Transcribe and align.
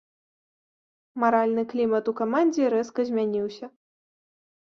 Маральны 1.23 1.65
клімат 1.73 2.03
у 2.11 2.15
камандзе 2.21 2.71
рэзка 2.75 3.01
змяніўся. 3.09 3.65